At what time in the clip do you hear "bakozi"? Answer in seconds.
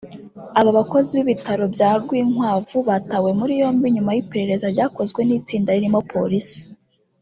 0.77-1.11